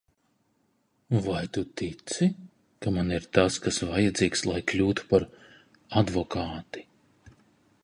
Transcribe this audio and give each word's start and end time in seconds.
Vai 1.25 1.41
tu 1.57 1.63
tici, 1.81 2.29
ka 2.85 2.95
man 2.95 3.13
ir 3.19 3.29
tas, 3.39 3.59
kas 3.67 3.79
vajadzīgs, 3.91 4.43
lai 4.53 4.65
kļūtu 4.73 5.07
par 5.15 5.29
advokāti? 6.05 6.87